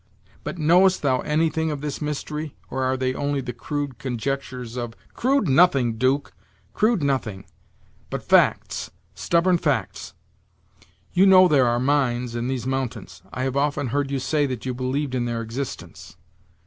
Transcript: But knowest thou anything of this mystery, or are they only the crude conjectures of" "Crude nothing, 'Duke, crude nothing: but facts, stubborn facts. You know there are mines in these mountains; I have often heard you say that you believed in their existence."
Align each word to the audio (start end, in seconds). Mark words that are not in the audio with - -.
But 0.43 0.57
knowest 0.57 1.03
thou 1.03 1.19
anything 1.19 1.69
of 1.69 1.81
this 1.81 2.01
mystery, 2.01 2.55
or 2.71 2.83
are 2.83 2.97
they 2.97 3.13
only 3.13 3.39
the 3.39 3.53
crude 3.53 3.99
conjectures 3.99 4.75
of" 4.75 4.95
"Crude 5.13 5.47
nothing, 5.47 5.99
'Duke, 5.99 6.33
crude 6.73 7.03
nothing: 7.03 7.45
but 8.09 8.23
facts, 8.23 8.89
stubborn 9.13 9.59
facts. 9.59 10.15
You 11.13 11.27
know 11.27 11.47
there 11.47 11.67
are 11.67 11.79
mines 11.79 12.33
in 12.33 12.47
these 12.47 12.65
mountains; 12.65 13.21
I 13.31 13.43
have 13.43 13.55
often 13.55 13.89
heard 13.89 14.09
you 14.09 14.17
say 14.17 14.47
that 14.47 14.65
you 14.65 14.73
believed 14.73 15.13
in 15.13 15.25
their 15.25 15.43
existence." 15.43 16.17